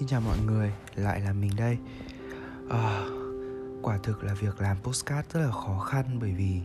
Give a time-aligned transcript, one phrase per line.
[0.00, 1.78] Xin chào mọi người, lại là mình đây.
[2.70, 3.04] À,
[3.82, 6.60] Quả thực là việc làm postcard rất là khó khăn bởi vì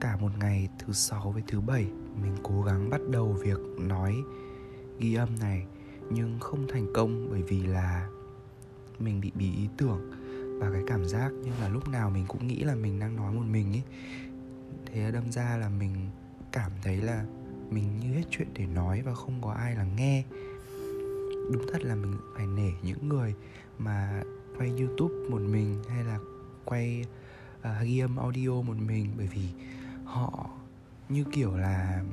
[0.00, 1.86] Cả một ngày thứ sáu với thứ bảy
[2.22, 4.16] Mình cố gắng bắt đầu việc nói
[4.98, 5.66] ghi âm này
[6.10, 8.08] Nhưng không thành công bởi vì là
[8.98, 10.10] Mình bị bí ý tưởng
[10.60, 13.32] Và cái cảm giác như là lúc nào mình cũng nghĩ là mình đang nói
[13.32, 13.82] một mình ấy.
[14.86, 15.94] Thế đâm ra là mình
[16.52, 17.24] cảm thấy là
[17.70, 20.24] mình như hết chuyện để nói và không có ai là nghe
[21.52, 23.34] đúng thật là mình phải nể những người
[23.78, 24.22] mà
[24.58, 26.18] quay youtube một mình hay là
[26.64, 27.04] quay
[27.58, 29.12] uh, ghi âm audio một mình.
[29.16, 29.48] Bởi vì
[30.04, 30.50] họ
[31.08, 32.04] như kiểu là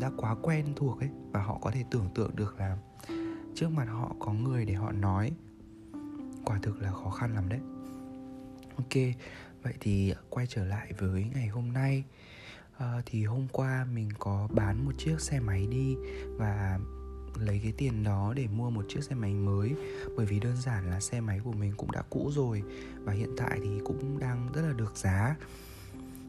[0.00, 2.76] đã quá quen thuộc ấy và họ có thể tưởng tượng được là
[3.54, 5.32] trước mặt họ có người để họ nói.
[6.44, 7.60] Quả thực là khó khăn lắm đấy.
[8.76, 9.16] Ok
[9.62, 12.04] vậy thì quay trở lại với ngày hôm nay.
[12.76, 15.96] Uh, thì hôm qua mình có bán một chiếc xe máy đi
[16.36, 16.78] và
[17.40, 19.74] lấy cái tiền đó để mua một chiếc xe máy mới.
[20.16, 22.62] Bởi vì đơn giản là xe máy của mình cũng đã cũ rồi
[23.04, 25.36] và hiện tại thì cũng đang rất là được giá.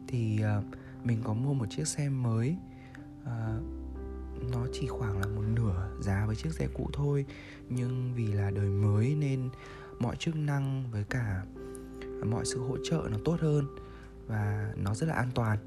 [0.08, 0.64] Thì uh,
[1.04, 2.56] mình có mua một chiếc xe mới
[3.22, 3.62] uh,
[4.52, 7.24] nó chỉ khoảng là một nửa giá với chiếc xe cũ thôi.
[7.68, 9.48] Nhưng vì là đời mới nên
[9.98, 11.44] mọi chức năng với cả
[12.26, 13.66] mọi sự hỗ trợ nó tốt hơn
[14.26, 15.58] và nó rất là an toàn.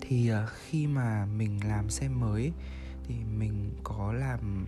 [0.00, 2.52] Thì uh, khi mà mình làm xe mới
[3.04, 4.66] thì mình có làm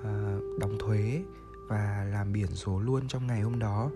[0.00, 1.22] uh, đóng thuế
[1.68, 3.90] và làm biển số luôn trong ngày hôm đó.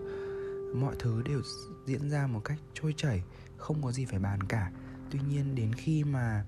[0.75, 1.41] Mọi thứ đều
[1.85, 3.23] diễn ra một cách trôi chảy
[3.57, 4.71] không có gì phải bàn cả.
[5.11, 6.45] Tuy nhiên đến khi mà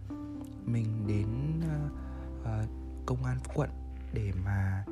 [0.65, 1.27] mình đến
[1.59, 1.91] uh,
[2.41, 2.69] uh,
[3.05, 3.69] công an quận
[4.13, 4.85] để mà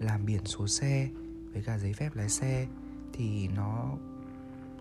[0.00, 1.08] làm biển số xe
[1.52, 2.66] với cả giấy phép lái xe
[3.12, 3.96] thì nó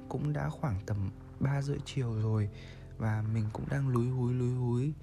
[0.09, 0.97] cũng đã khoảng tầm
[1.39, 2.49] 3 rưỡi chiều rồi
[2.97, 4.93] và mình cũng đang lúi húi lúi húi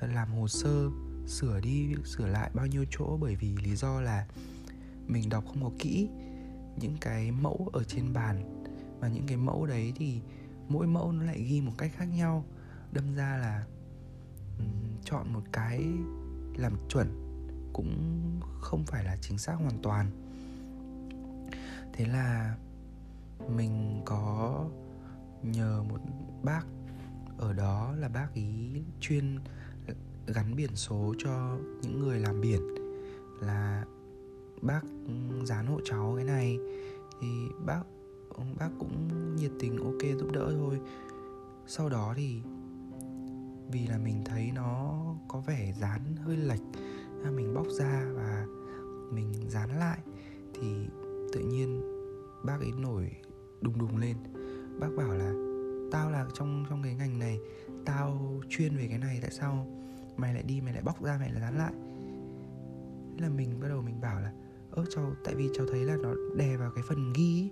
[0.00, 0.90] làm hồ sơ
[1.26, 4.26] sửa đi sửa lại bao nhiêu chỗ bởi vì lý do là
[5.06, 6.08] mình đọc không có kỹ
[6.76, 8.64] những cái mẫu ở trên bàn.
[9.00, 10.20] Và những cái mẫu đấy thì
[10.68, 12.44] mỗi mẫu nó lại ghi một cách khác nhau.
[12.92, 13.64] Đâm ra là
[14.58, 15.84] um, chọn một cái
[16.56, 17.08] làm chuẩn
[17.72, 18.20] cũng
[18.60, 20.10] không phải là chính xác hoàn toàn.
[21.92, 22.56] Thế là
[23.48, 24.64] mình có
[25.42, 26.00] nhờ một
[26.42, 26.66] bác
[27.38, 29.38] ở đó là bác ý chuyên
[30.26, 32.60] gắn biển số cho những người làm biển.
[33.40, 33.84] Là
[34.62, 36.58] bác ừ, dán hộ cháu cái này,
[37.20, 37.28] thì
[37.66, 37.82] bác
[38.28, 40.80] ừ, bác cũng nhiệt tình ok giúp đỡ thôi.
[41.66, 42.42] Sau đó thì,
[43.72, 46.62] vì là mình thấy nó có vẻ dán hơi lệch
[47.24, 48.46] à, mình bóc ra và
[49.10, 49.98] mình dán lại,
[50.54, 50.86] thì
[51.32, 51.80] tự nhiên
[52.44, 53.10] bác ấy nổi
[53.60, 54.16] đùng đùng lên.
[54.80, 55.32] Bác bảo là,
[55.92, 57.40] tao là trong trong cái ngành này,
[57.84, 59.66] tao chuyên về cái này, tại sao
[60.16, 61.72] mày lại đi mày lại bóc ra mày lại dán lại.
[63.14, 64.32] Thế là mình bắt đầu mình bảo là
[64.70, 67.50] ơ cháu tại vì cháu thấy là nó đè vào cái phần ghi ấy.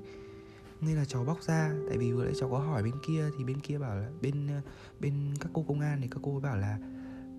[0.80, 1.72] nên là cháu bóc ra.
[1.88, 4.46] Tại vì vừa nãy cháu có hỏi bên kia thì bên kia bảo là bên
[4.46, 4.60] ờ,
[5.00, 6.78] bên các cô công an thì các cô bảo là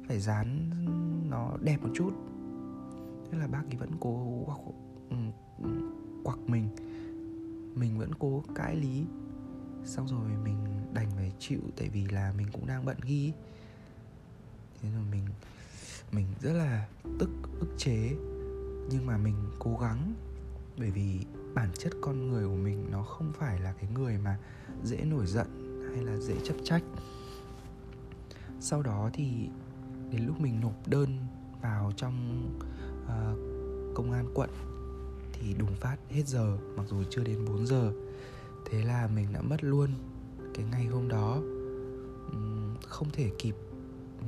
[0.07, 0.69] phải dán
[1.29, 2.11] nó đẹp một chút.
[3.31, 4.59] Thế là bác ấy vẫn cố quặc,
[5.09, 5.16] ừ,
[6.23, 6.69] quặc mình.
[7.75, 9.05] Mình vẫn cố cãi lý.
[9.85, 10.57] Xong rồi mình
[10.94, 13.34] đành phải chịu tại vì là mình cũng đang bận ghi
[14.83, 15.25] thế rồi mình
[16.11, 16.88] mình rất là
[17.19, 17.29] tức
[17.59, 18.16] ức chế.
[18.89, 20.13] Nhưng mà mình cố gắng
[20.77, 24.38] bởi vì bản chất con người của mình nó không phải là cái người mà
[24.83, 25.47] dễ nổi giận
[25.93, 26.83] hay là dễ chấp trách.
[28.59, 29.49] Sau đó thì
[30.11, 31.17] đến lúc mình nộp đơn
[31.61, 32.45] vào trong
[33.03, 34.49] uh, công an quận
[35.33, 37.93] thì đùng phát hết giờ mặc dù chưa đến 4 giờ.
[38.66, 39.89] Thế là mình đã mất luôn
[40.53, 41.41] cái ngày hôm đó.
[42.88, 43.55] Không thể kịp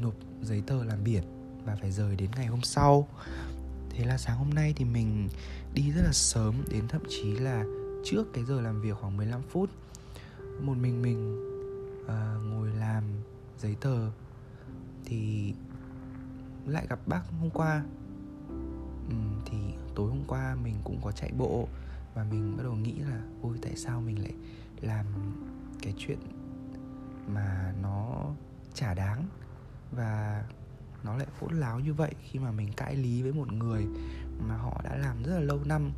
[0.01, 0.13] nộp
[0.45, 1.23] giấy tờ làm biển
[1.65, 3.07] và phải rời đến ngày hôm sau.
[3.89, 5.29] Thế là sáng hôm nay thì mình
[5.73, 7.65] đi rất là sớm đến thậm chí là
[8.03, 9.69] trước cái giờ làm việc khoảng 15 phút.
[10.61, 11.35] Một mình mình
[12.03, 13.03] uh, ngồi làm
[13.59, 14.11] giấy tờ
[15.05, 15.53] thì
[16.65, 17.83] lại gặp bác hôm qua.
[19.07, 19.57] Uhm, thì
[19.95, 21.67] tối hôm qua mình cũng có chạy bộ
[22.13, 24.33] và mình bắt đầu nghĩ là ôi tại sao mình lại
[24.81, 25.05] làm
[25.81, 26.19] cái chuyện
[27.27, 28.25] mà nó
[28.73, 29.27] chả đáng?
[29.91, 30.43] Và
[31.03, 33.85] nó lại hỗn láo như vậy khi mà mình cãi lý với một người
[34.47, 35.91] mà họ đã làm rất là lâu năm.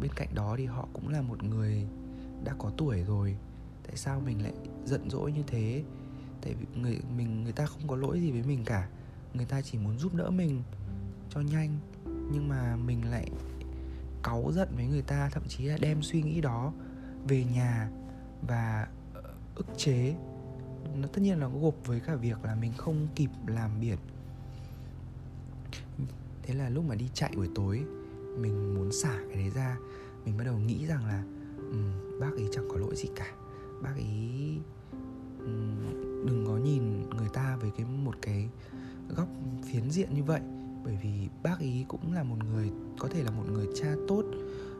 [0.00, 1.86] Bên cạnh đó thì họ cũng là một người
[2.44, 3.36] đã có tuổi rồi.
[3.86, 4.52] Tại sao mình lại
[4.84, 5.84] giận dỗi như thế?
[6.42, 8.88] Tại vì người, mình, người ta không có lỗi gì với mình cả.
[9.34, 10.62] Người ta chỉ muốn giúp đỡ mình
[11.30, 13.30] cho nhanh, nhưng mà mình lại
[14.22, 16.72] cáu giận với người ta, thậm chí là đem suy nghĩ đó
[17.28, 17.90] về nhà
[18.42, 18.86] và
[19.54, 20.14] ức chế
[21.00, 23.98] nó tất nhiên là có gộp với cả việc là mình không kịp làm biển.
[26.42, 27.84] Thế là lúc mà đi chạy buổi tối
[28.38, 29.76] mình muốn xả cái đấy ra
[30.24, 31.24] mình bắt đầu nghĩ rằng là
[31.58, 33.32] um, bác ấy chẳng có lỗi gì cả.
[33.82, 34.58] Bác ấy
[35.38, 38.48] um, đừng có nhìn người ta với cái một cái
[39.16, 39.28] góc
[39.64, 40.40] phiến diện như vậy.
[40.84, 44.24] Bởi vì bác ấy cũng là một người có thể là một người cha tốt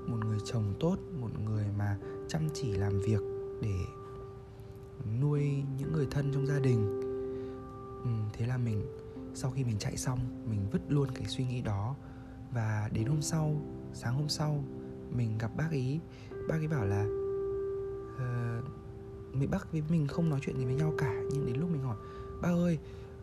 [0.06, 1.96] một người chồng tốt một người mà
[2.28, 3.20] chăm chỉ làm việc
[3.62, 3.74] để
[5.20, 7.00] nuôi những người thân trong gia đình.
[8.04, 8.82] Ừ, thế là mình
[9.34, 10.18] sau khi mình chạy xong
[10.50, 11.96] mình vứt luôn cái suy nghĩ đó.
[12.52, 13.60] Và đến hôm sau
[13.92, 14.64] sáng hôm sau
[15.10, 16.00] mình gặp bác ý.
[16.48, 17.06] Bác ấy bảo là
[18.18, 21.14] ờ, uh, mình bác với mình không nói chuyện gì với nhau cả.
[21.32, 21.96] Nhưng đến lúc mình hỏi
[22.42, 22.78] bác ơi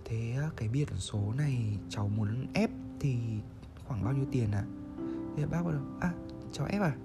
[0.05, 2.69] thế ờ, cái biển số này cháu muốn ép
[2.99, 3.17] thì
[3.87, 4.63] khoảng bao nhiêu tiền ạ?
[4.63, 4.71] À?
[5.37, 6.13] thế bác bảo à
[6.51, 6.95] cháu ép à?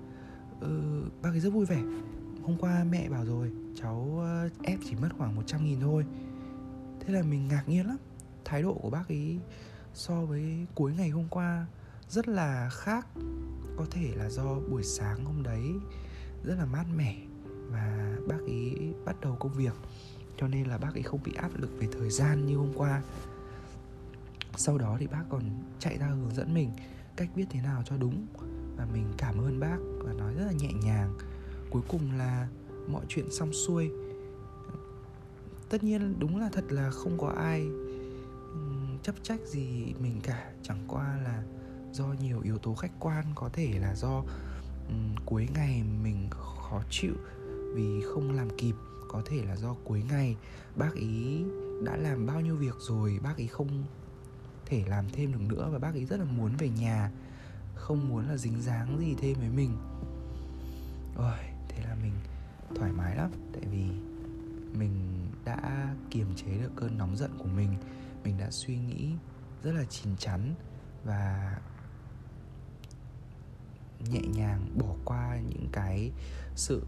[0.60, 1.82] Ừ, bác ấy rất vui vẻ
[2.46, 6.04] hôm qua mẹ bảo rồi, cháu ờ, ép chỉ mất khoảng 100 nghìn thôi.
[7.00, 7.96] Thế là mình ngạc nhiên lắm.
[8.44, 9.38] Thái độ của bác ấy
[9.94, 11.66] so với cuối ngày hôm qua
[12.08, 13.06] rất là khác.
[13.76, 15.72] Có thể là do buổi sáng hôm đấy
[16.44, 17.16] rất là mát mẻ
[17.70, 19.74] và bác ấy bắt đầu công việc.
[20.36, 23.02] Cho nên là bác ấy không bị áp lực về thời gian như hôm qua.
[24.56, 25.42] Sau đó thì bác còn
[25.78, 26.70] chạy ra hướng dẫn mình
[27.16, 28.26] cách viết thế nào cho đúng.
[28.76, 31.18] Và mình cảm ơn bác và nói rất là nhẹ nhàng
[31.76, 32.48] cuối cùng là
[32.88, 33.90] mọi chuyện xong xuôi.
[35.68, 37.66] Tất nhiên đúng là thật là không có ai
[39.02, 40.52] chấp trách gì mình cả.
[40.62, 41.42] Chẳng qua là
[41.92, 44.22] do nhiều yếu tố khách quan có thể là do
[44.88, 47.14] um, cuối ngày mình khó chịu
[47.74, 48.74] vì không làm kịp.
[49.08, 50.36] Có thể là do cuối ngày
[50.76, 51.44] bác ý
[51.84, 53.84] đã làm bao nhiêu việc rồi bác ý không
[54.66, 57.10] thể làm thêm được nữa và bác ấy rất là muốn về nhà
[57.74, 59.76] không muốn là dính dáng gì thêm với mình.
[61.16, 62.12] Rồi thế là mình
[62.74, 63.30] thoải mái lắm.
[63.52, 63.84] Tại vì
[64.78, 67.76] mình đã kiềm chế được cơn nóng giận của mình
[68.24, 69.12] mình đã suy nghĩ
[69.62, 70.54] rất là chín chắn
[71.04, 71.56] và
[74.10, 76.12] nhẹ nhàng bỏ qua những cái
[76.54, 76.82] sự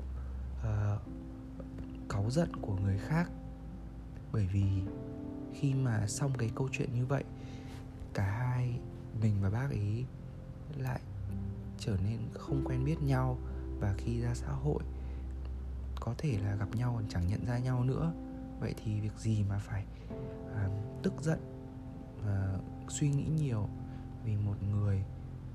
[0.60, 1.02] uh,
[2.08, 3.30] cáu giận của người khác.
[4.32, 4.64] Bởi vì
[5.54, 7.24] khi mà xong cái câu chuyện như vậy
[8.14, 8.80] cả hai
[9.20, 10.04] mình và bác ấy
[10.78, 11.00] lại
[11.78, 13.38] trở nên không quen biết nhau
[13.80, 14.82] và khi ra xã hội
[16.00, 18.12] có thể là gặp nhau còn chẳng nhận ra nhau nữa.
[18.60, 19.84] Vậy thì việc gì mà phải
[20.54, 20.68] à,
[21.02, 21.38] tức giận
[22.24, 22.58] và
[22.88, 23.68] suy nghĩ nhiều
[24.24, 25.04] vì một người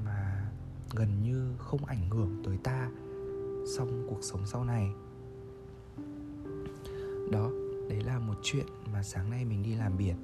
[0.06, 0.52] mà
[0.96, 2.90] gần như không ảnh hưởng tới ta
[3.78, 4.90] trong cuộc sống sau này?
[7.32, 7.50] Đó
[7.90, 10.16] đấy là một chuyện mà sáng nay mình đi làm biển.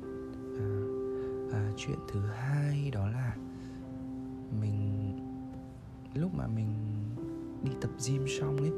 [0.60, 0.68] À,
[1.58, 3.36] à, chuyện thứ hai đó là
[4.62, 5.00] mình
[6.14, 6.76] lúc mà mình
[7.64, 8.72] đi tập gym xong ấy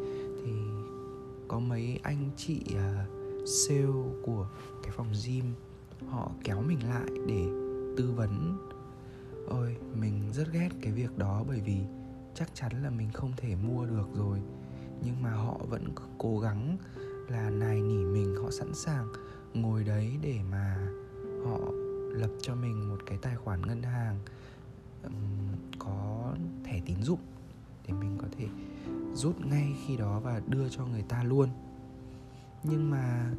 [0.44, 0.52] thì
[1.48, 4.48] có mấy anh chị uh, sale của
[4.84, 5.46] cái phòng gym
[6.10, 7.46] họ kéo mình lại để
[7.98, 8.58] tư vấn.
[9.48, 11.78] Ôi mình rất ghét cái việc đó bởi vì
[12.36, 14.40] chắc chắn là mình không thể mua được rồi.
[15.04, 15.88] Nhưng mà họ vẫn
[16.18, 16.78] cố gắng
[17.28, 19.08] là nài nỉ mình họ sẵn sàng
[19.54, 20.92] ngồi đấy để mà
[21.46, 21.60] họ
[22.12, 24.20] lập cho mình một cái tài khoản ngân hàng
[25.04, 25.14] um,
[25.80, 27.20] có thẻ tín dụng
[27.92, 28.48] thì mình có thể
[29.14, 31.50] rút ngay khi đó và đưa cho người ta luôn.
[32.64, 33.34] Nhưng mà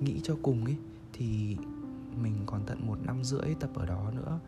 [0.00, 0.76] nghĩ cho cùng ấy,
[1.12, 1.56] thì
[2.22, 4.40] mình còn tận một năm rưỡi tập ở đó nữa.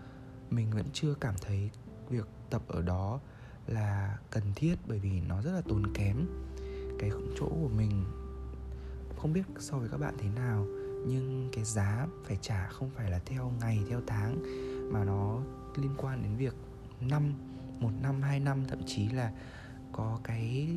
[0.50, 1.70] Mình vẫn chưa cảm thấy
[2.10, 3.20] việc tập ở đó
[3.66, 6.16] là cần thiết bởi vì nó rất là tốn kém.
[6.98, 8.04] Cái chỗ của mình,
[9.16, 10.66] không biết so với các bạn thế nào,
[11.06, 14.42] nhưng cái giá phải trả không phải là theo ngày, theo tháng,
[14.92, 15.40] mà nó
[15.76, 16.54] liên quan đến việc
[17.00, 17.32] năm
[17.80, 19.32] một năm hai năm thậm chí là
[19.92, 20.68] có cái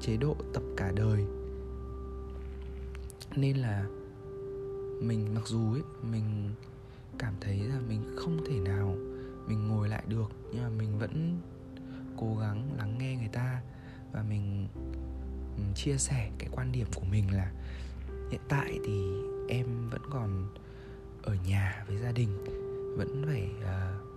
[0.00, 1.24] chế độ tập cả đời.
[3.36, 3.84] Nên là
[5.02, 6.50] mình mặc dù ấy mình
[7.18, 8.96] cảm thấy là mình không thể nào
[9.46, 11.40] mình ngồi lại được nhưng mà mình vẫn
[12.16, 13.62] cố gắng lắng nghe người ta
[14.12, 14.68] và mình
[15.74, 17.52] chia sẻ cái quan điểm của mình là
[18.30, 19.02] hiện tại thì
[19.48, 20.48] em vẫn còn
[21.22, 22.44] ở nhà với gia đình
[22.96, 24.08] vẫn phải uh,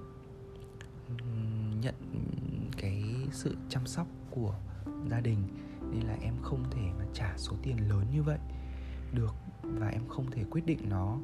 [3.32, 4.56] sự chăm sóc của
[5.10, 5.48] gia đình
[5.92, 8.40] nên là em không thể mà trả số tiền lớn như vậy
[9.14, 11.18] được và em không thể quyết định nó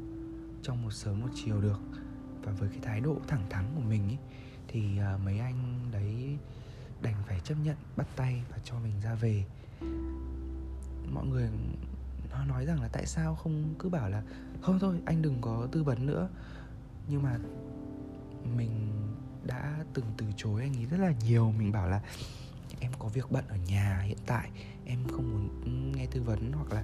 [0.62, 1.80] trong một sớm một chiều được.
[2.44, 4.18] Và với cái thái độ thẳng thắn của mình ý,
[4.68, 6.38] thì à, mấy anh đấy
[7.02, 9.46] đành phải chấp nhận bắt tay và cho mình ra về.
[11.14, 11.50] Mọi người
[12.32, 14.24] nó nói rằng là tại sao không cứ bảo là
[14.62, 16.30] không thôi anh đừng có tư vấn nữa.
[17.10, 17.38] Nhưng mà
[18.58, 18.87] mình
[19.98, 21.52] từng từ chối anh ấy rất là nhiều.
[21.52, 22.02] Mình bảo là
[22.80, 24.50] em có việc bận ở nhà hiện tại
[24.86, 26.52] em không muốn nghe tư vấn.
[26.52, 26.84] Hoặc là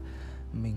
[0.53, 0.75] mình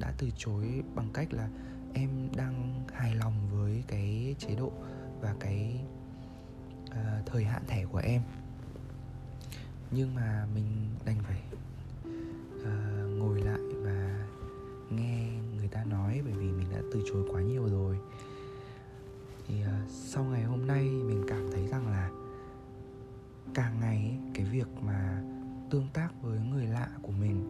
[0.00, 1.48] đã từ chối bằng cách là
[1.94, 4.72] em đang hài lòng với cái chế độ
[5.20, 5.80] và cái
[6.90, 8.22] uh, thời hạn thẻ của em.
[9.90, 10.66] Nhưng mà mình
[11.04, 11.42] đành phải
[12.56, 14.26] uh, ngồi lại và
[14.90, 17.98] nghe người ta nói bởi vì mình đã từ chối quá nhiều rồi
[19.52, 22.10] thì ờ, sau ngày hôm nay mình cảm thấy rằng là
[23.54, 25.22] càng ngày cái việc mà
[25.70, 27.48] tương tác với người lạ của mình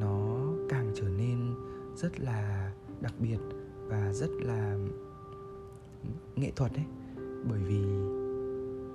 [0.00, 1.54] nó càng trở nên
[1.96, 3.38] rất là đặc biệt
[3.86, 4.76] và rất là
[6.02, 6.84] ừ, nghệ thuật ấy.
[7.48, 7.82] Bởi vì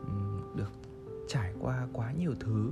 [0.08, 0.14] ừ,
[0.56, 0.72] được
[1.28, 2.72] trải qua quá nhiều thứ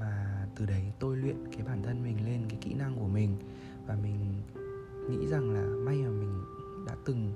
[0.00, 3.36] mà từ đấy tôi luyện cái bản thân mình lên, cái kỹ năng của mình.
[3.86, 4.42] Và mình
[5.10, 6.42] nghĩ rằng là may mà mình
[6.86, 7.32] đã từng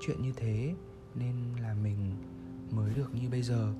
[0.00, 0.74] chuyện như thế
[1.14, 2.12] nên là mình
[2.70, 3.74] mới được như bây giờ.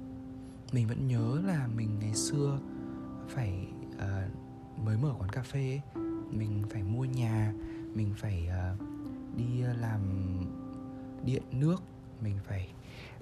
[0.73, 2.61] Mình vẫn nhớ là mình ngày xưa
[3.29, 7.55] phải uh, mới mở quán cà phê ấy, mình phải mua nhà
[7.95, 8.81] mình phải uh,
[9.37, 10.01] đi làm
[11.25, 11.83] điện nước
[12.23, 12.73] mình phải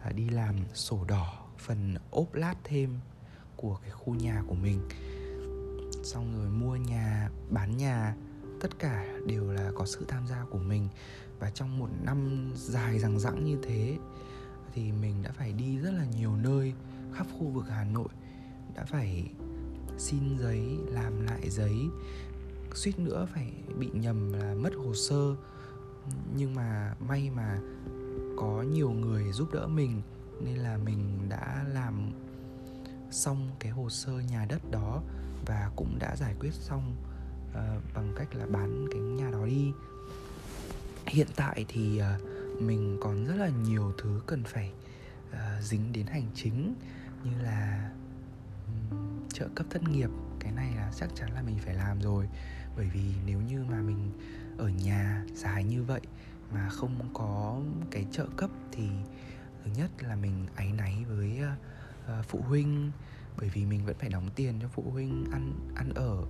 [0.09, 2.91] uh, đi làm sổ đỏ phần ốp lát thêm
[3.57, 4.81] của cái khu nhà của mình.
[6.05, 8.15] Xong rồi mua nhà bán nhà
[8.61, 10.89] tất cả đều là có sự tham gia của mình.
[11.39, 13.99] Và trong một năm dài rằng rẵng như thế,
[14.75, 16.73] thì mình đã phải đi rất là nhiều nơi
[17.15, 18.09] khắp khu vực hà nội.
[18.75, 19.31] Đã phải
[19.99, 21.77] xin giấy, làm lại giấy,
[22.75, 25.37] suýt nữa phải bị nhầm là mất hồ sơ.
[26.37, 27.59] Nhưng mà may mà
[28.37, 30.03] có nhiều người giúp đỡ mình,
[30.41, 32.13] nên là mình đã làm
[33.11, 35.03] xong cái hồ sơ nhà đất đó
[35.47, 36.97] và cũng đã giải quyết xong
[37.51, 39.73] uh, bằng cách là bán cái nhà đó đi.
[41.07, 44.73] Hiện tại thì uh, mình còn rất là nhiều thứ cần phải
[45.31, 46.75] uh, dính đến hành chính
[47.25, 47.91] như là
[48.91, 50.11] um, trợ cấp thất nghiệp.
[50.41, 52.29] Cái này là chắc chắn là mình phải làm rồi.
[52.77, 54.13] Bởi vì nếu như mà mình
[54.59, 56.01] ở nhà dài như vậy
[56.53, 58.89] mà không có cái trợ cấp thì
[59.65, 62.91] thứ nhất là mình áy náy với uh, phụ huynh.
[63.37, 66.25] Bởi vì mình vẫn phải đóng tiền cho phụ huynh ăn ăn ở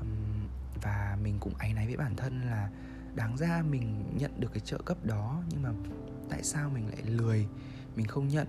[0.00, 0.48] um,
[0.82, 2.70] và mình cũng áy náy với bản thân là
[3.14, 5.70] đáng ra mình nhận được cái trợ cấp đó nhưng mà
[6.30, 7.46] tại sao mình lại lười
[7.96, 8.46] mình không nhận?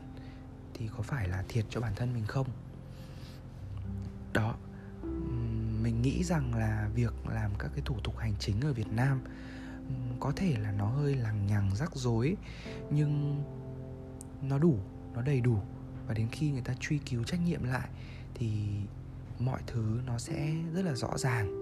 [0.73, 2.47] Thì có phải là thiệt cho bản thân mình không?
[4.33, 4.55] Đó
[5.81, 9.21] mình nghĩ rằng là việc làm các cái thủ tục hành chính ở Việt Nam
[10.19, 12.35] có thể là nó hơi lằng nhằng rắc rối
[12.89, 13.43] nhưng
[14.41, 14.77] nó đủ
[15.13, 15.57] nó đầy đủ.
[16.07, 17.89] Và đến khi người ta truy cứu trách nhiệm lại
[18.33, 18.67] thì
[19.39, 21.61] mọi thứ nó sẽ rất là rõ ràng.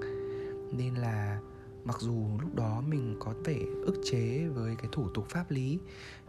[0.71, 1.39] Nên là
[1.83, 5.79] mặc dù lúc đó mình có vẻ ức chế với cái thủ tục pháp lý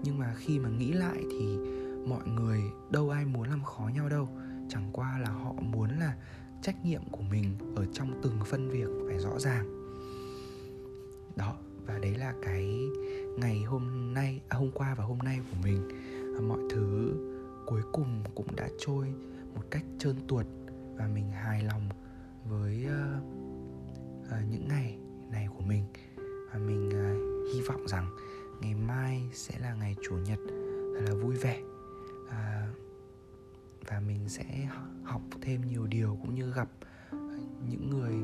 [0.02, 1.56] nhưng mà khi mà nghĩ lại thì
[2.06, 2.60] mọi người
[2.90, 4.28] đâu ai muốn làm khó nhau đâu.
[4.68, 6.16] Chẳng qua là họ muốn là
[6.62, 9.66] trách nhiệm của mình ở trong từng phân việc phải rõ ràng.
[11.36, 12.88] Đó và đấy là cái
[13.38, 15.88] ngày hôm nay à, hôm qua và hôm nay của mình.
[16.48, 17.14] Mọi thứ
[17.66, 19.06] cuối cùng cũng đã trôi
[19.54, 20.46] một cách trơn tuột
[20.96, 21.88] và mình hài lòng
[22.44, 23.24] với uh,
[24.20, 24.98] uh, những ngày
[25.30, 25.84] này của mình.
[26.52, 28.16] Và mình uh, hy vọng rằng
[28.60, 30.38] ngày mai sẽ là ngày chủ nhật
[30.94, 31.60] thật là vui vẻ.
[32.26, 32.76] Uh,
[33.86, 34.68] và mình sẽ
[35.04, 36.68] học thêm nhiều điều cũng như gặp
[37.68, 38.14] những người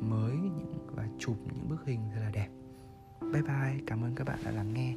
[0.00, 2.48] mới những và chụp những bức hình thật là đẹp.
[3.20, 4.94] Bye bye cảm ơn các bạn đã lắng nghe.